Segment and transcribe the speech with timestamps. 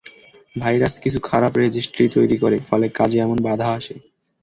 [0.55, 3.95] Virus কিছু খারাপ registry তৈরি করে, ফলে কাজে এমন বাধা আসে।